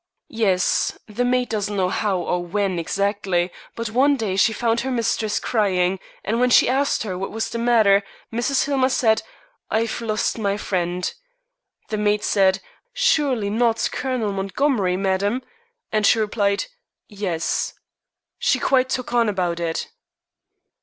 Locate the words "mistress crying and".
4.89-6.39